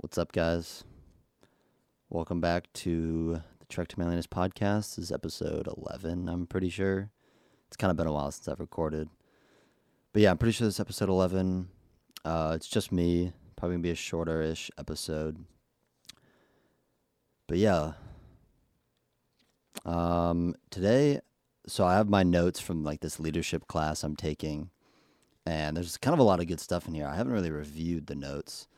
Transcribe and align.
What's 0.00 0.16
up, 0.16 0.30
guys? 0.30 0.84
Welcome 2.08 2.40
back 2.40 2.72
to 2.74 3.42
the 3.58 3.66
Trek 3.68 3.88
to 3.88 3.98
Manliness 3.98 4.28
podcast. 4.28 4.94
This 4.94 4.98
is 4.98 5.12
episode 5.12 5.66
11, 5.76 6.28
I'm 6.28 6.46
pretty 6.46 6.70
sure. 6.70 7.10
It's 7.66 7.76
kind 7.76 7.90
of 7.90 7.96
been 7.96 8.06
a 8.06 8.12
while 8.12 8.30
since 8.30 8.46
I've 8.46 8.60
recorded. 8.60 9.08
But 10.12 10.22
yeah, 10.22 10.30
I'm 10.30 10.38
pretty 10.38 10.52
sure 10.52 10.68
this 10.68 10.76
is 10.76 10.80
episode 10.80 11.08
11. 11.08 11.66
Uh, 12.24 12.52
it's 12.54 12.68
just 12.68 12.92
me. 12.92 13.32
Probably 13.56 13.74
going 13.74 13.82
to 13.82 13.86
be 13.88 13.90
a 13.90 13.96
shorter 13.96 14.40
ish 14.40 14.70
episode. 14.78 15.44
But 17.48 17.58
yeah. 17.58 17.94
Um, 19.84 20.54
today, 20.70 21.18
so 21.66 21.84
I 21.84 21.96
have 21.96 22.08
my 22.08 22.22
notes 22.22 22.60
from 22.60 22.84
like 22.84 23.00
this 23.00 23.18
leadership 23.18 23.66
class 23.66 24.04
I'm 24.04 24.14
taking. 24.14 24.70
And 25.44 25.76
there's 25.76 25.96
kind 25.96 26.14
of 26.14 26.20
a 26.20 26.22
lot 26.22 26.38
of 26.38 26.46
good 26.46 26.60
stuff 26.60 26.86
in 26.86 26.94
here. 26.94 27.08
I 27.08 27.16
haven't 27.16 27.32
really 27.32 27.50
reviewed 27.50 28.06
the 28.06 28.14
notes 28.14 28.68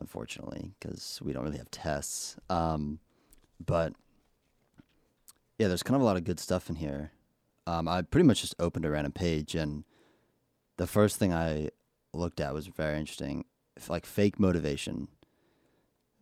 unfortunately, 0.00 0.72
because 0.78 1.20
we 1.22 1.32
don't 1.32 1.44
really 1.44 1.58
have 1.58 1.70
tests. 1.70 2.36
Um, 2.48 3.00
but 3.64 3.92
yeah, 5.58 5.68
there's 5.68 5.82
kind 5.82 5.96
of 5.96 6.02
a 6.02 6.04
lot 6.04 6.16
of 6.16 6.24
good 6.24 6.40
stuff 6.40 6.68
in 6.68 6.76
here. 6.76 7.12
Um, 7.66 7.88
I 7.88 8.02
pretty 8.02 8.26
much 8.26 8.40
just 8.40 8.54
opened 8.58 8.84
a 8.84 8.90
random 8.90 9.12
page, 9.12 9.54
and 9.54 9.84
the 10.76 10.86
first 10.86 11.16
thing 11.16 11.34
I 11.34 11.70
looked 12.14 12.40
at 12.40 12.54
was 12.54 12.66
very 12.66 12.98
interesting. 12.98 13.44
Like 13.88 14.06
fake 14.06 14.40
motivation. 14.40 15.08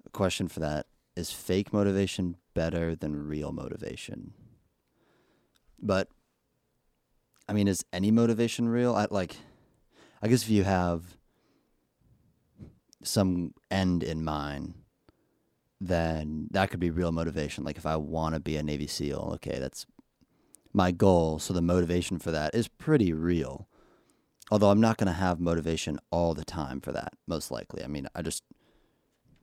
A 0.04 0.10
question 0.10 0.48
for 0.48 0.60
that 0.60 0.86
is 1.14 1.30
fake 1.30 1.72
motivation 1.72 2.36
better 2.54 2.94
than 2.94 3.26
real 3.26 3.52
motivation? 3.52 4.34
But 5.80 6.08
I 7.48 7.52
mean, 7.52 7.68
is 7.68 7.84
any 7.92 8.10
motivation 8.10 8.68
real? 8.68 8.94
I 8.94 9.06
like. 9.10 9.36
I 10.22 10.28
guess 10.28 10.42
if 10.42 10.48
you 10.48 10.64
have 10.64 11.15
some 13.06 13.54
end 13.70 14.02
in 14.02 14.24
mind, 14.24 14.74
then 15.80 16.48
that 16.50 16.70
could 16.70 16.80
be 16.80 16.90
real 16.90 17.12
motivation. 17.12 17.64
Like 17.64 17.76
if 17.76 17.86
I 17.86 17.96
want 17.96 18.34
to 18.34 18.40
be 18.40 18.56
a 18.56 18.62
Navy 18.62 18.86
SEAL, 18.86 19.32
okay, 19.34 19.58
that's 19.58 19.86
my 20.72 20.90
goal. 20.90 21.38
So 21.38 21.52
the 21.52 21.62
motivation 21.62 22.18
for 22.18 22.30
that 22.30 22.54
is 22.54 22.68
pretty 22.68 23.12
real. 23.12 23.68
Although 24.50 24.70
I'm 24.70 24.80
not 24.80 24.96
going 24.96 25.08
to 25.08 25.12
have 25.12 25.40
motivation 25.40 25.98
all 26.10 26.34
the 26.34 26.44
time 26.44 26.80
for 26.80 26.92
that, 26.92 27.14
most 27.26 27.50
likely. 27.50 27.82
I 27.82 27.88
mean, 27.88 28.06
I 28.14 28.22
just, 28.22 28.44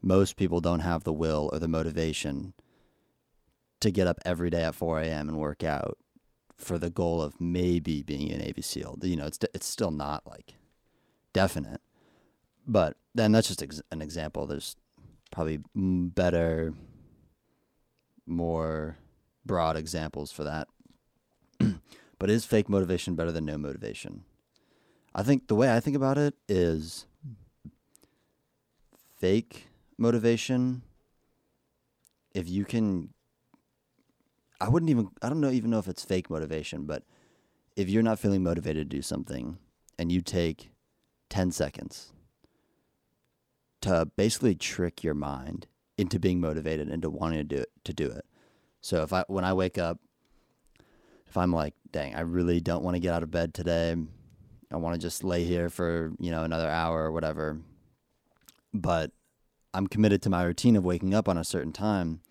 most 0.02 0.38
people 0.38 0.62
don't 0.62 0.80
have 0.80 1.04
the 1.04 1.14
will 1.14 1.50
or 1.52 1.60
the 1.60 1.68
motivation 1.68 2.54
to 3.82 3.92
get 3.92 4.08
up 4.08 4.20
every 4.26 4.50
day 4.50 4.64
at 4.64 4.76
4 4.76 5.02
a.m. 5.02 5.28
and 5.28 5.38
work 5.38 5.64
out 5.64 5.98
for 6.58 6.78
the 6.78 6.90
goal 6.90 7.22
of 7.22 7.42
maybe 7.42 8.02
being 8.02 8.32
a 8.32 8.38
Navy 8.38 8.62
SEAL. 8.62 9.00
You 9.02 9.18
know, 9.18 9.26
it's, 9.26 9.40
it's 9.54 9.68
still 9.68 9.92
not 9.92 10.26
like 10.26 10.54
definite. 11.34 11.82
But 12.66 12.98
then 13.14 13.32
that's 13.32 13.48
just 13.48 13.62
ex- 13.62 13.82
an 13.92 14.02
example. 14.02 14.48
There's 14.48 14.76
probably 15.32 15.60
better, 15.76 16.74
more 18.26 18.98
broad 19.46 19.76
examples 19.76 20.32
for 20.32 20.44
that. 20.44 20.68
but 22.20 22.30
is 22.30 22.46
fake 22.46 22.70
motivation 22.70 23.16
better 23.16 23.32
than 23.32 23.46
no 23.46 23.58
motivation? 23.58 24.24
I 25.16 25.24
think 25.24 25.48
the 25.48 25.56
way 25.56 25.74
I 25.74 25.80
think 25.80 25.96
about 25.96 26.18
it 26.18 26.36
is 26.48 27.06
fake 29.18 29.68
motivation. 29.98 30.84
If 32.34 32.50
you 32.50 32.66
can, 32.66 33.14
I 34.60 34.70
wouldn't 34.70 34.90
even, 34.90 35.10
I 35.22 35.30
don't 35.30 35.42
know, 35.42 35.52
even 35.52 35.70
know 35.70 35.80
if 35.80 35.88
it's 35.88 36.04
fake 36.04 36.30
motivation, 36.30 36.86
but 36.86 37.04
if 37.76 37.90
you're 37.90 38.02
not 38.02 38.20
feeling 38.20 38.42
motivated 38.42 38.90
to 38.90 38.98
do 38.98 39.02
something 39.02 39.58
and 40.00 40.12
you 40.12 40.22
take 40.22 40.72
10 41.30 41.52
seconds 41.52 42.14
to 43.84 44.10
basically 44.16 44.56
trick 44.56 45.04
your 45.04 45.14
mind 45.14 45.68
into 45.98 46.20
being 46.20 46.42
motivated 46.42 46.90
into 46.90 47.10
wanting 47.10 47.38
to 47.38 47.44
do 47.44 47.62
it 47.62 47.70
to 47.84 47.94
do 47.94 48.08
it. 48.10 48.26
So 48.82 49.04
if 49.04 49.14
I 49.14 49.24
when 49.28 49.46
I 49.46 49.54
wake 49.54 49.78
up 49.78 50.00
if 51.34 51.38
I'm 51.38 51.52
like, 51.52 51.74
dang, 51.92 52.14
I 52.14 52.20
really 52.20 52.62
don't 52.62 52.84
want 52.84 52.94
to 52.94 53.00
get 53.00 53.12
out 53.12 53.24
of 53.24 53.32
bed 53.32 53.56
today. 53.56 53.96
I 54.72 54.78
want 54.78 54.94
to 54.94 55.02
just 55.02 55.24
lay 55.24 55.46
here 55.46 55.68
for, 55.68 56.12
you 56.20 56.30
know, 56.30 56.44
another 56.44 56.70
hour 56.70 57.06
or 57.06 57.12
whatever. 57.12 57.58
But 58.72 59.10
I'm 59.74 59.88
committed 59.88 60.22
to 60.22 60.30
my 60.30 60.44
routine 60.44 60.76
of 60.76 60.86
waking 60.86 61.16
up 61.16 61.28
on 61.28 61.40
a 61.40 61.44
certain 61.44 61.72
time. 61.72 62.22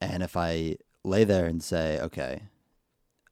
And 0.00 0.22
if 0.22 0.36
I 0.36 0.76
lay 1.02 1.24
there 1.24 1.46
and 1.46 1.60
say, 1.60 1.98
okay, 2.00 2.42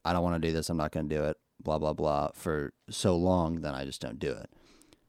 I 0.05 0.13
don't 0.13 0.25
want 0.25 0.43
to 0.43 0.49
do 0.49 0.53
this, 0.53 0.69
I'm 0.71 0.77
not 0.77 0.91
going 0.91 1.09
to 1.09 1.15
do 1.15 1.23
it, 1.23 1.37
blah, 1.63 1.79
blah, 1.79 1.93
blah, 1.93 2.31
for 2.35 2.73
so 2.91 3.15
long, 3.17 3.61
then 3.61 3.77
I 3.77 3.85
just 3.85 4.01
don't 4.01 4.19
do 4.19 4.33
it. 4.33 4.51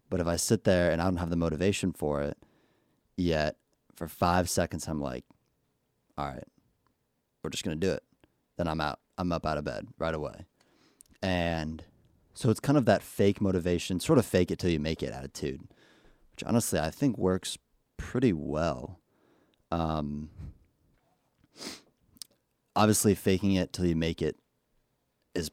But 0.09 0.19
if 0.19 0.27
I 0.27 0.35
sit 0.35 0.63
there 0.63 0.91
and 0.91 1.01
I 1.01 1.05
don't 1.05 1.17
have 1.17 1.29
the 1.29 1.35
motivation 1.35 1.91
for 1.91 2.21
it 2.21 2.37
yet, 3.15 3.57
for 3.95 4.07
five 4.07 4.49
seconds, 4.49 4.87
I'm 4.87 5.01
like, 5.01 5.25
all 6.17 6.27
right, 6.27 6.43
we're 7.43 7.49
just 7.49 7.63
going 7.63 7.79
to 7.79 7.87
do 7.87 7.93
it. 7.93 8.03
Then 8.57 8.67
I'm 8.67 8.81
out. 8.81 8.99
I'm 9.17 9.31
up 9.31 9.45
out 9.45 9.57
of 9.57 9.65
bed 9.65 9.87
right 9.97 10.13
away. 10.13 10.45
And 11.21 11.83
so 12.33 12.49
it's 12.49 12.59
kind 12.59 12.77
of 12.77 12.85
that 12.85 13.01
fake 13.01 13.41
motivation, 13.41 13.99
sort 13.99 14.19
of 14.19 14.25
fake 14.25 14.51
it 14.51 14.59
till 14.59 14.69
you 14.69 14.79
make 14.79 15.01
it 15.01 15.11
attitude, 15.11 15.61
which 16.31 16.43
honestly 16.45 16.79
I 16.79 16.91
think 16.91 17.17
works 17.17 17.57
pretty 17.97 18.31
well. 18.31 18.99
Um, 19.71 20.29
obviously, 22.75 23.15
faking 23.15 23.53
it 23.53 23.73
till 23.73 23.85
you 23.85 23.95
make 23.95 24.21
it 24.21 24.37
is 25.33 25.49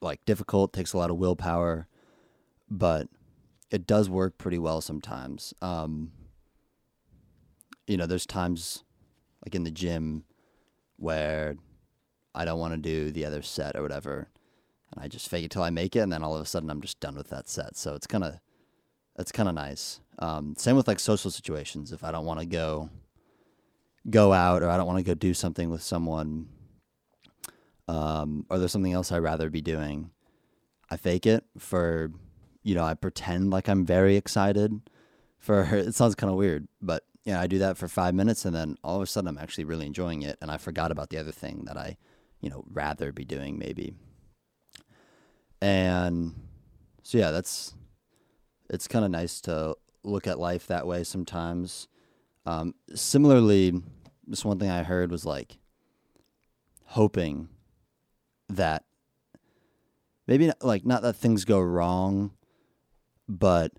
like 0.00 0.24
difficult, 0.24 0.72
takes 0.72 0.92
a 0.92 0.98
lot 0.98 1.10
of 1.10 1.16
willpower, 1.16 1.88
but 2.70 3.08
it 3.70 3.86
does 3.86 4.08
work 4.08 4.38
pretty 4.38 4.58
well 4.58 4.80
sometimes. 4.80 5.54
Um, 5.60 6.12
you 7.86 7.96
know, 7.96 8.06
there's 8.06 8.26
times 8.26 8.84
like 9.44 9.54
in 9.54 9.64
the 9.64 9.70
gym 9.70 10.24
where 10.96 11.56
I 12.34 12.44
don't 12.44 12.58
want 12.58 12.74
to 12.74 12.78
do 12.78 13.10
the 13.10 13.24
other 13.24 13.42
set 13.42 13.76
or 13.76 13.82
whatever, 13.82 14.28
and 14.92 15.04
I 15.04 15.08
just 15.08 15.28
fake 15.28 15.44
it 15.44 15.50
till 15.50 15.62
I 15.62 15.70
make 15.70 15.96
it, 15.96 16.00
and 16.00 16.12
then 16.12 16.22
all 16.22 16.34
of 16.34 16.42
a 16.42 16.46
sudden 16.46 16.70
I'm 16.70 16.80
just 16.80 17.00
done 17.00 17.16
with 17.16 17.28
that 17.30 17.48
set. 17.48 17.76
So 17.76 17.94
it's 17.94 18.06
kind 18.06 18.24
of 18.24 18.40
that's 19.16 19.32
kind 19.32 19.48
of 19.48 19.54
nice. 19.54 20.00
Um, 20.20 20.54
same 20.56 20.76
with 20.76 20.88
like 20.88 21.00
social 21.00 21.30
situations. 21.30 21.92
If 21.92 22.04
I 22.04 22.10
don't 22.10 22.24
want 22.24 22.40
to 22.40 22.46
go 22.46 22.90
go 24.08 24.32
out 24.32 24.62
or 24.62 24.70
I 24.70 24.76
don't 24.76 24.86
want 24.86 24.98
to 24.98 25.04
go 25.04 25.14
do 25.14 25.34
something 25.34 25.70
with 25.70 25.82
someone, 25.82 26.48
um, 27.86 28.46
or 28.48 28.58
there's 28.58 28.72
something 28.72 28.92
else 28.92 29.12
I'd 29.12 29.18
rather 29.18 29.50
be 29.50 29.60
doing, 29.60 30.10
I 30.90 30.96
fake 30.96 31.26
it 31.26 31.44
for 31.58 32.12
you 32.68 32.74
know, 32.74 32.84
I 32.84 32.92
pretend 32.92 33.50
like 33.50 33.66
I'm 33.66 33.86
very 33.86 34.16
excited 34.16 34.78
for 35.38 35.64
her. 35.64 35.78
It 35.88 35.94
sounds 35.94 36.14
kind 36.14 36.30
of 36.30 36.36
weird, 36.36 36.68
but 36.82 37.02
yeah, 37.24 37.40
I 37.40 37.46
do 37.46 37.58
that 37.60 37.78
for 37.78 37.88
five 37.88 38.14
minutes 38.14 38.44
and 38.44 38.54
then 38.54 38.76
all 38.84 38.96
of 38.96 39.02
a 39.02 39.06
sudden 39.06 39.26
I'm 39.26 39.38
actually 39.38 39.64
really 39.64 39.86
enjoying 39.86 40.20
it 40.20 40.36
and 40.42 40.50
I 40.50 40.58
forgot 40.58 40.92
about 40.92 41.08
the 41.08 41.16
other 41.16 41.32
thing 41.32 41.64
that 41.64 41.78
I, 41.78 41.96
you 42.42 42.50
know, 42.50 42.64
rather 42.70 43.10
be 43.10 43.24
doing 43.24 43.58
maybe. 43.58 43.94
And 45.62 46.34
so 47.02 47.16
yeah, 47.16 47.30
that's 47.30 47.72
it's 48.68 48.86
kind 48.86 49.02
of 49.02 49.10
nice 49.10 49.40
to 49.42 49.74
look 50.04 50.26
at 50.26 50.38
life 50.38 50.66
that 50.66 50.86
way 50.86 51.04
sometimes. 51.04 51.88
Um, 52.44 52.74
similarly, 52.94 53.80
this 54.26 54.44
one 54.44 54.58
thing 54.58 54.68
I 54.68 54.82
heard 54.82 55.10
was 55.10 55.24
like 55.24 55.56
hoping 56.84 57.48
that 58.50 58.84
maybe 60.26 60.48
not, 60.48 60.62
like 60.62 60.84
not 60.84 61.00
that 61.00 61.16
things 61.16 61.46
go 61.46 61.60
wrong 61.60 62.32
but 63.28 63.72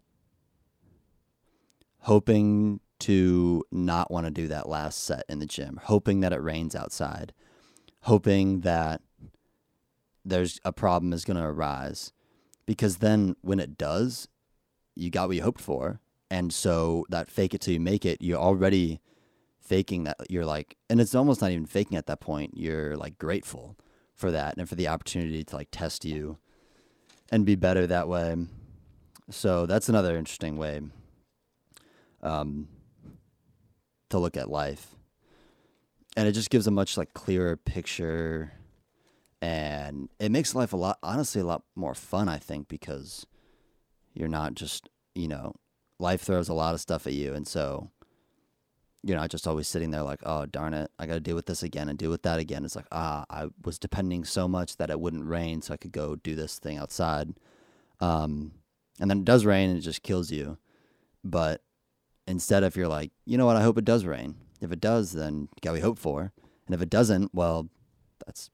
hoping 2.01 2.79
to 2.99 3.63
not 3.71 4.11
want 4.11 4.25
to 4.25 4.31
do 4.31 4.47
that 4.47 4.67
last 4.67 5.03
set 5.03 5.23
in 5.29 5.39
the 5.39 5.45
gym, 5.45 5.79
hoping 5.83 6.19
that 6.19 6.33
it 6.33 6.41
rains 6.41 6.75
outside, 6.75 7.33
hoping 8.01 8.61
that 8.61 9.01
there's 10.23 10.59
a 10.63 10.71
problem 10.71 11.13
is 11.13 11.25
going 11.25 11.37
to 11.37 11.43
arise. 11.43 12.11
Because 12.65 12.97
then 12.97 13.35
when 13.41 13.59
it 13.59 13.77
does, 13.77 14.27
you 14.95 15.09
got 15.09 15.27
what 15.27 15.37
you 15.37 15.43
hoped 15.43 15.61
for. 15.61 15.99
And 16.29 16.53
so 16.53 17.05
that 17.09 17.31
fake 17.31 17.53
it 17.53 17.61
till 17.61 17.73
you 17.73 17.79
make 17.79 18.05
it, 18.05 18.21
you're 18.21 18.37
already 18.37 19.01
faking 19.59 20.03
that. 20.03 20.17
You're 20.29 20.45
like, 20.45 20.77
and 20.89 21.01
it's 21.01 21.15
almost 21.15 21.41
not 21.41 21.51
even 21.51 21.65
faking 21.65 21.97
at 21.97 22.05
that 22.07 22.19
point. 22.19 22.51
You're 22.55 22.95
like 22.95 23.17
grateful 23.17 23.75
for 24.13 24.29
that 24.31 24.57
and 24.57 24.69
for 24.69 24.75
the 24.75 24.87
opportunity 24.87 25.43
to 25.43 25.55
like 25.55 25.69
test 25.71 26.05
you 26.05 26.37
and 27.31 27.45
be 27.45 27.55
better 27.55 27.87
that 27.87 28.07
way. 28.07 28.35
So 29.31 29.65
that's 29.65 29.89
another 29.89 30.17
interesting 30.17 30.57
way 30.57 30.81
um, 32.23 32.67
to 34.09 34.17
look 34.17 34.35
at 34.35 34.49
life, 34.49 34.95
and 36.17 36.27
it 36.27 36.31
just 36.31 36.49
gives 36.49 36.65
a 36.65 36.71
much 36.71 36.97
like 36.97 37.13
clearer 37.13 37.55
picture, 37.55 38.53
and 39.41 40.09
it 40.19 40.31
makes 40.31 40.55
life 40.55 40.73
a 40.73 40.77
lot, 40.77 40.97
honestly, 41.03 41.41
a 41.41 41.45
lot 41.45 41.63
more 41.75 41.93
fun. 41.93 42.27
I 42.27 42.37
think 42.37 42.67
because 42.67 43.27
you're 44.13 44.27
not 44.27 44.55
just 44.55 44.89
you 45.13 45.27
know, 45.27 45.53
life 45.99 46.21
throws 46.21 46.49
a 46.49 46.53
lot 46.53 46.73
of 46.73 46.81
stuff 46.81 47.05
at 47.05 47.13
you, 47.13 47.33
and 47.33 47.47
so 47.47 47.91
you're 49.03 49.17
not 49.17 49.29
just 49.29 49.47
always 49.47 49.67
sitting 49.67 49.91
there 49.91 50.03
like, 50.03 50.21
oh 50.25 50.45
darn 50.47 50.73
it, 50.73 50.89
I 50.97 51.05
got 51.05 51.13
to 51.13 51.19
deal 51.19 51.35
with 51.35 51.45
this 51.45 51.63
again 51.63 51.87
and 51.87 51.97
deal 51.97 52.09
with 52.09 52.23
that 52.23 52.39
again. 52.39 52.65
It's 52.65 52.75
like 52.75 52.87
ah, 52.91 53.25
I 53.29 53.49
was 53.63 53.77
depending 53.77 54.25
so 54.25 54.47
much 54.47 54.77
that 54.77 54.89
it 54.89 54.99
wouldn't 54.99 55.27
rain, 55.27 55.61
so 55.61 55.73
I 55.73 55.77
could 55.77 55.91
go 55.91 56.15
do 56.15 56.35
this 56.35 56.57
thing 56.57 56.79
outside. 56.79 57.35
Um, 57.99 58.53
and 58.99 59.09
then 59.09 59.19
it 59.19 59.25
does 59.25 59.45
rain 59.45 59.69
and 59.69 59.79
it 59.79 59.81
just 59.81 60.03
kills 60.03 60.31
you. 60.31 60.57
But 61.23 61.61
instead, 62.27 62.63
if 62.63 62.75
you're 62.75 62.87
like, 62.87 63.11
you 63.25 63.37
know 63.37 63.45
what, 63.45 63.55
I 63.55 63.61
hope 63.61 63.77
it 63.77 63.85
does 63.85 64.05
rain. 64.05 64.35
If 64.61 64.71
it 64.71 64.81
does, 64.81 65.13
then 65.13 65.49
got 65.61 65.73
we 65.73 65.79
hope 65.79 65.99
for. 65.99 66.33
And 66.65 66.75
if 66.75 66.81
it 66.81 66.89
doesn't, 66.89 67.33
well, 67.33 67.69
that's 68.25 68.49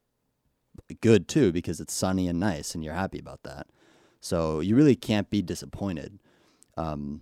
good 1.00 1.28
too 1.28 1.52
because 1.52 1.80
it's 1.80 1.92
sunny 1.92 2.28
and 2.28 2.38
nice 2.38 2.74
and 2.74 2.84
you're 2.84 2.94
happy 2.94 3.18
about 3.18 3.42
that. 3.42 3.66
So 4.20 4.60
you 4.60 4.76
really 4.76 4.96
can't 4.96 5.30
be 5.30 5.42
disappointed, 5.42 6.18
um, 6.76 7.20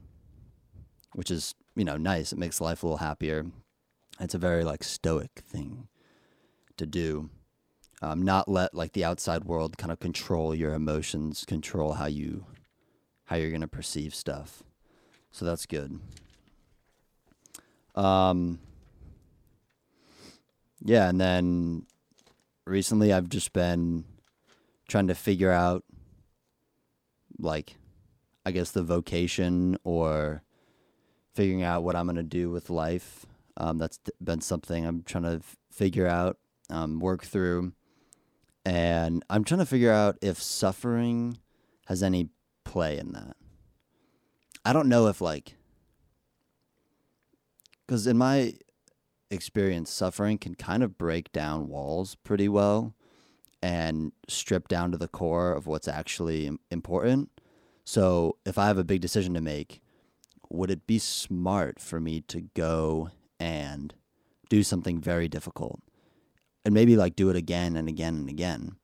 which 1.15 1.31
is 1.31 1.55
you 1.75 1.85
know 1.85 1.97
nice. 1.97 2.32
It 2.32 2.38
makes 2.38 2.61
life 2.61 2.82
a 2.82 2.87
little 2.87 2.99
happier. 2.99 3.47
It's 4.21 4.35
a 4.35 4.38
very 4.38 4.65
like 4.65 4.85
stoic 4.85 5.43
thing 5.47 5.88
to 6.76 6.87
do. 6.87 7.31
Um, 8.00 8.23
not 8.23 8.49
let 8.49 8.75
like 8.75 8.93
the 8.93 9.05
outside 9.05 9.44
world 9.44 9.79
kind 9.79 9.91
of 9.91 9.99
control 9.99 10.55
your 10.55 10.75
emotions, 10.75 11.44
control 11.47 11.94
how 11.94 12.06
you 12.06 12.47
how 13.26 13.37
you're 13.37 13.50
gonna 13.50 13.69
perceive 13.69 14.15
stuff. 14.15 14.62
So 15.31 15.44
that's 15.44 15.67
good. 15.67 15.99
Um, 17.94 18.59
yeah, 20.82 21.09
and 21.09 21.21
then 21.21 21.87
recently 22.67 23.12
I've 23.12 23.29
just 23.29 23.53
been 23.53 24.05
trying 24.88 25.09
to 25.09 25.15
figure 25.15 25.50
out 25.50 25.85
like 27.38 27.76
I 28.47 28.50
guess 28.50 28.71
the 28.71 28.82
vocation 28.82 29.79
or 29.85 30.43
figuring 31.35 31.62
out 31.62 31.82
what 31.82 31.97
I'm 31.97 32.06
going 32.06 32.17
to 32.17 32.23
do 32.23 32.50
with 32.50 32.71
life. 32.71 33.26
Um, 33.56 33.79
that's 33.79 33.99
been 34.23 34.41
something 34.41 34.85
I'm 34.85 35.03
trying 35.03 35.25
to 35.25 35.37
f- 35.37 35.56
figure 35.71 36.06
out, 36.06 36.38
um, 36.71 37.00
work 37.00 37.25
through. 37.25 37.73
And 38.65 39.25
I'm 39.31 39.44
trying 39.44 39.61
to 39.61 39.67
figure 39.67 39.93
out 39.93 40.19
if 40.21 40.43
suffering 40.43 41.38
has 41.87 42.03
any 42.03 42.31
play 42.64 42.99
in 42.99 43.12
that. 43.12 43.37
I 44.64 44.72
don't 44.72 44.88
know 44.88 45.06
if, 45.08 45.20
like, 45.20 45.56
because 47.87 48.06
in 48.06 48.16
my 48.16 48.55
experience, 49.31 49.90
suffering 49.90 50.38
can 50.38 50.55
kind 50.55 50.82
of 50.82 50.96
break 50.96 51.32
down 51.32 51.69
walls 51.69 52.14
pretty 52.14 52.49
well 52.49 52.94
and 53.62 54.12
strip 54.28 54.69
down 54.69 54.90
to 54.93 54.99
the 54.99 55.08
core 55.08 55.52
of 55.52 55.66
what's 55.66 55.88
actually 55.88 56.50
important. 56.70 57.31
So 57.84 58.37
if 58.46 58.58
I 58.58 58.66
have 58.66 58.78
a 58.78 58.84
big 58.84 59.00
decision 59.00 59.34
to 59.34 59.40
make, 59.40 59.81
would 60.50 60.70
it 60.70 60.87
be 60.87 60.99
smart 60.99 61.81
for 61.81 62.00
me 62.00 62.20
to 62.22 62.43
go 62.55 63.11
and 63.40 63.94
do 64.49 64.62
something 64.62 65.00
very 65.00 65.28
difficult 65.28 65.81
and 66.64 66.72
maybe 66.72 66.96
like 66.96 67.16
do 67.16 67.31
it 67.31 67.37
again 67.37 67.76
and 67.76 67.88
again 67.88 68.14
and 68.14 68.28
again? 68.28 68.76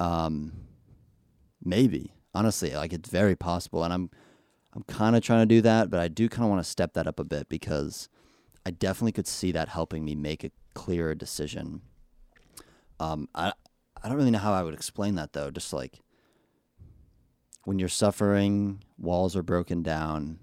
Um, 0.00 0.52
maybe 1.62 2.12
honestly, 2.36 2.74
like 2.74 2.92
it's 2.92 3.08
very 3.08 3.34
possible, 3.34 3.82
and 3.82 3.92
I'm 3.92 4.10
I'm 4.74 4.82
kind 4.82 5.16
of 5.16 5.22
trying 5.22 5.40
to 5.40 5.54
do 5.54 5.62
that, 5.62 5.90
but 5.90 6.00
I 6.00 6.08
do 6.08 6.28
kind 6.28 6.44
of 6.44 6.50
want 6.50 6.62
to 6.62 6.70
step 6.70 6.92
that 6.94 7.06
up 7.06 7.18
a 7.18 7.24
bit 7.24 7.48
because 7.48 8.10
I 8.66 8.70
definitely 8.70 9.12
could 9.12 9.26
see 9.26 9.50
that 9.52 9.70
helping 9.70 10.04
me 10.04 10.14
make 10.14 10.44
a 10.44 10.50
clearer 10.74 11.14
decision. 11.14 11.80
Um, 13.00 13.28
I 13.34 13.52
I 14.02 14.08
don't 14.08 14.18
really 14.18 14.30
know 14.30 14.38
how 14.38 14.52
I 14.52 14.62
would 14.62 14.74
explain 14.74 15.14
that 15.14 15.32
though. 15.32 15.50
Just 15.50 15.72
like 15.72 16.00
when 17.64 17.78
you're 17.78 17.88
suffering, 17.88 18.82
walls 18.98 19.34
are 19.34 19.42
broken 19.42 19.82
down, 19.82 20.40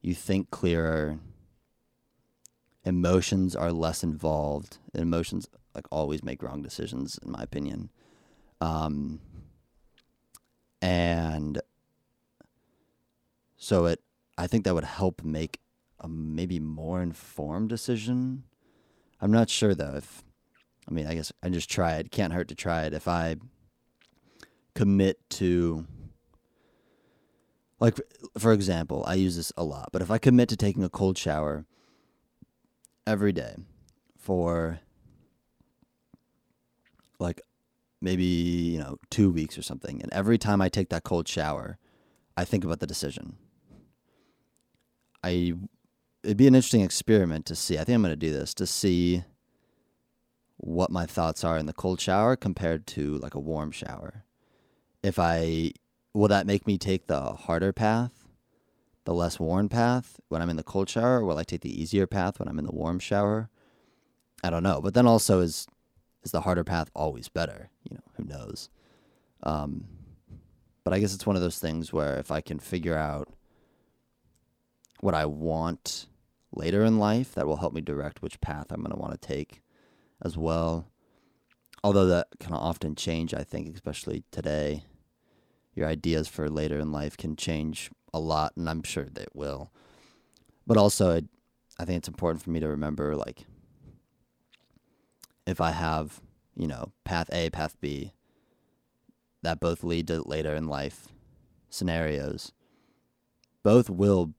you 0.00 0.14
think 0.14 0.50
clearer, 0.50 1.18
emotions 2.84 3.56
are 3.56 3.72
less 3.72 4.04
involved. 4.04 4.78
Emotions 4.94 5.48
like 5.74 5.86
always 5.90 6.22
make 6.22 6.42
wrong 6.42 6.62
decisions, 6.62 7.18
in 7.24 7.32
my 7.32 7.42
opinion. 7.42 7.90
Um, 8.60 9.20
and 10.82 11.62
so 13.56 13.86
it, 13.86 14.00
I 14.36 14.48
think 14.48 14.64
that 14.64 14.74
would 14.74 14.84
help 14.84 15.22
make 15.22 15.60
a 16.00 16.08
maybe 16.08 16.58
more 16.58 17.00
informed 17.00 17.68
decision. 17.68 18.42
I'm 19.20 19.30
not 19.30 19.48
sure 19.48 19.74
though 19.74 19.94
if 19.94 20.24
I 20.88 20.92
mean 20.92 21.06
I 21.06 21.14
guess 21.14 21.32
I 21.42 21.48
just 21.48 21.70
try 21.70 21.94
it. 21.94 22.10
Can't 22.10 22.32
hurt 22.32 22.48
to 22.48 22.56
try 22.56 22.82
it. 22.82 22.92
If 22.92 23.06
I 23.06 23.36
commit 24.74 25.18
to 25.30 25.86
like 27.78 28.00
for 28.36 28.52
example, 28.52 29.04
I 29.06 29.14
use 29.14 29.36
this 29.36 29.52
a 29.56 29.62
lot, 29.62 29.90
but 29.92 30.02
if 30.02 30.10
I 30.10 30.18
commit 30.18 30.48
to 30.48 30.56
taking 30.56 30.82
a 30.82 30.88
cold 30.88 31.16
shower 31.16 31.64
every 33.06 33.32
day 33.32 33.54
for 34.18 34.80
like 37.20 37.40
maybe, 38.02 38.24
you 38.24 38.78
know, 38.78 38.98
2 39.10 39.30
weeks 39.30 39.56
or 39.56 39.62
something, 39.62 40.02
and 40.02 40.12
every 40.12 40.36
time 40.36 40.60
I 40.60 40.68
take 40.68 40.90
that 40.90 41.04
cold 41.04 41.28
shower, 41.28 41.78
I 42.36 42.44
think 42.44 42.64
about 42.64 42.80
the 42.80 42.86
decision. 42.86 43.36
I 45.22 45.54
it'd 46.22 46.36
be 46.36 46.46
an 46.46 46.54
interesting 46.54 46.82
experiment 46.82 47.46
to 47.46 47.54
see. 47.54 47.78
I 47.78 47.84
think 47.84 47.96
I'm 47.96 48.02
going 48.02 48.12
to 48.12 48.16
do 48.16 48.32
this 48.32 48.54
to 48.54 48.66
see 48.66 49.24
what 50.56 50.90
my 50.90 51.06
thoughts 51.06 51.42
are 51.42 51.58
in 51.58 51.66
the 51.66 51.72
cold 51.72 52.00
shower 52.00 52.36
compared 52.36 52.86
to 52.86 53.18
like 53.18 53.34
a 53.34 53.40
warm 53.40 53.72
shower. 53.72 54.24
If 55.02 55.18
I 55.18 55.72
will 56.14 56.28
that 56.28 56.46
make 56.46 56.66
me 56.66 56.78
take 56.78 57.06
the 57.06 57.32
harder 57.32 57.72
path, 57.72 58.28
the 59.04 59.14
less 59.14 59.40
worn 59.40 59.68
path 59.68 60.20
when 60.28 60.40
I'm 60.40 60.50
in 60.50 60.56
the 60.56 60.62
cold 60.62 60.88
shower, 60.88 61.18
or 61.18 61.24
will 61.24 61.38
I 61.38 61.44
take 61.44 61.62
the 61.62 61.82
easier 61.82 62.06
path 62.06 62.38
when 62.38 62.48
I'm 62.48 62.58
in 62.58 62.66
the 62.66 62.72
warm 62.72 63.00
shower? 63.00 63.48
I 64.44 64.50
don't 64.50 64.62
know. 64.62 64.80
But 64.80 64.94
then 64.94 65.06
also 65.06 65.40
is 65.40 65.66
is 66.22 66.30
the 66.30 66.42
harder 66.42 66.64
path 66.64 66.90
always 66.94 67.28
better? 67.28 67.70
You 67.88 67.96
know, 67.96 68.02
who 68.16 68.24
knows? 68.24 68.68
Um, 69.42 69.84
but 70.84 70.92
I 70.92 70.98
guess 70.98 71.14
it's 71.14 71.26
one 71.26 71.36
of 71.36 71.42
those 71.42 71.58
things 71.58 71.92
where 71.92 72.18
if 72.18 72.30
I 72.30 72.40
can 72.40 72.58
figure 72.58 72.96
out 72.96 73.28
what 75.00 75.14
I 75.14 75.26
want 75.26 76.06
later 76.52 76.84
in 76.84 76.98
life 76.98 77.34
that 77.34 77.46
will 77.46 77.56
help 77.56 77.72
me 77.72 77.80
direct 77.80 78.22
which 78.22 78.40
path 78.40 78.66
I'm 78.70 78.82
going 78.82 78.92
to 78.92 78.98
want 78.98 79.12
to 79.20 79.26
take 79.26 79.62
as 80.22 80.36
well. 80.36 80.86
Although 81.84 82.06
that 82.06 82.28
can 82.38 82.52
often 82.52 82.94
change, 82.94 83.34
I 83.34 83.42
think, 83.42 83.74
especially 83.74 84.22
today. 84.30 84.84
Your 85.74 85.88
ideas 85.88 86.28
for 86.28 86.48
later 86.48 86.78
in 86.78 86.92
life 86.92 87.16
can 87.16 87.34
change 87.34 87.90
a 88.12 88.20
lot, 88.20 88.52
and 88.56 88.68
I'm 88.68 88.82
sure 88.82 89.06
they 89.10 89.26
will. 89.34 89.72
But 90.66 90.76
also, 90.76 91.22
I 91.78 91.84
think 91.84 91.98
it's 91.98 92.08
important 92.08 92.42
for 92.42 92.50
me 92.50 92.60
to 92.60 92.68
remember 92.68 93.16
like, 93.16 93.46
if 95.46 95.60
I 95.60 95.72
have, 95.72 96.20
you 96.56 96.66
know, 96.66 96.92
path 97.04 97.28
A, 97.32 97.50
path 97.50 97.76
B, 97.80 98.12
that 99.42 99.60
both 99.60 99.82
lead 99.82 100.06
to 100.08 100.26
later 100.26 100.54
in 100.54 100.68
life 100.68 101.08
scenarios, 101.68 102.52
both 103.62 103.90
will 103.90 104.34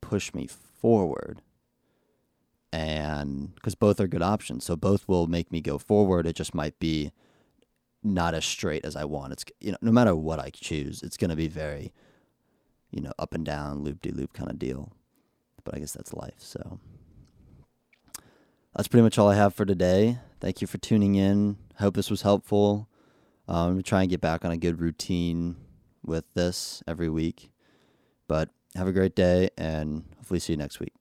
push 0.00 0.34
me 0.34 0.46
forward. 0.46 1.40
And 2.72 3.54
because 3.54 3.74
both 3.74 4.00
are 4.00 4.06
good 4.06 4.22
options. 4.22 4.64
So 4.64 4.76
both 4.76 5.06
will 5.06 5.26
make 5.26 5.52
me 5.52 5.60
go 5.60 5.78
forward. 5.78 6.26
It 6.26 6.36
just 6.36 6.54
might 6.54 6.78
be 6.78 7.12
not 8.02 8.34
as 8.34 8.44
straight 8.44 8.84
as 8.84 8.96
i 8.96 9.04
want. 9.04 9.32
It's 9.32 9.44
you 9.60 9.70
know 9.72 9.78
no 9.80 9.92
matter 9.92 10.14
what 10.14 10.40
i 10.40 10.50
choose 10.50 11.02
it's 11.02 11.16
going 11.16 11.30
to 11.30 11.36
be 11.36 11.46
very 11.46 11.92
you 12.90 13.00
know 13.00 13.12
up 13.16 13.32
and 13.32 13.44
down 13.44 13.84
loop 13.84 14.02
de 14.02 14.10
loop 14.10 14.32
kind 14.32 14.50
of 14.50 14.58
deal. 14.58 14.92
But 15.64 15.74
i 15.74 15.78
guess 15.78 15.92
that's 15.92 16.12
life 16.12 16.38
so. 16.38 16.80
That's 18.74 18.88
pretty 18.88 19.02
much 19.02 19.18
all 19.18 19.28
i 19.28 19.34
have 19.34 19.54
for 19.54 19.64
today 19.64 20.18
thank 20.42 20.60
you 20.60 20.66
for 20.66 20.78
tuning 20.78 21.14
in. 21.14 21.56
Hope 21.78 21.94
this 21.94 22.10
was 22.10 22.22
helpful. 22.22 22.88
Um, 23.48 23.76
i'm 23.76 23.82
try 23.82 24.02
and 24.02 24.10
get 24.10 24.20
back 24.20 24.44
on 24.44 24.50
a 24.50 24.56
good 24.56 24.80
routine 24.80 25.56
with 26.04 26.24
this 26.34 26.82
every 26.86 27.08
week. 27.08 27.50
But 28.26 28.50
have 28.74 28.88
a 28.88 28.92
great 28.92 29.14
day 29.14 29.50
and 29.56 30.04
hopefully 30.16 30.40
see 30.40 30.54
you 30.54 30.56
next 30.56 30.80
week 30.80 30.92